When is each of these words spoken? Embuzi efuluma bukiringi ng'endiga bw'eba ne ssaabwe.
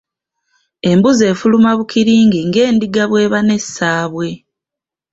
Embuzi 0.91 1.23
efuluma 1.31 1.71
bukiringi 1.77 2.39
ng'endiga 2.49 3.03
bw'eba 3.09 3.39
ne 3.43 3.57
ssaabwe. 3.63 4.29